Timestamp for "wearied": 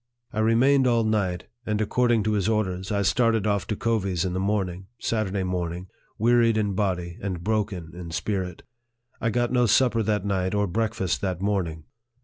6.17-6.57